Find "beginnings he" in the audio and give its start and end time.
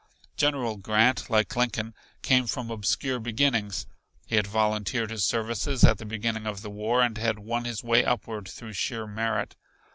3.19-4.35